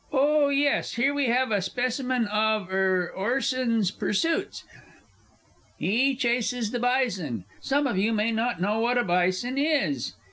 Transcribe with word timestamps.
oh, 0.11 0.49
yes 0.49 0.93
here 0.95 1.13
we 1.13 1.27
have 1.27 1.51
a 1.51 1.61
specimen 1.61 2.25
of 2.25 2.71
er 2.73 3.13
Orson's 3.15 3.91
pursuits. 3.91 4.63
He 5.77 6.15
chases 6.15 6.71
the 6.71 6.79
bison. 6.79 7.45
Some 7.61 7.85
of 7.85 7.99
you 7.99 8.11
may 8.11 8.31
not 8.31 8.59
know 8.59 8.79
what 8.79 8.97
a 8.97 9.03
bison 9.03 9.59
is. 9.59 10.15